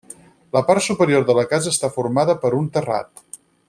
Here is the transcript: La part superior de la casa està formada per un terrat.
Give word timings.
La 0.55 0.63
part 0.69 0.83
superior 0.85 1.27
de 1.29 1.37
la 1.41 1.45
casa 1.53 1.75
està 1.77 1.93
formada 2.01 2.39
per 2.47 2.55
un 2.65 2.75
terrat. 2.79 3.27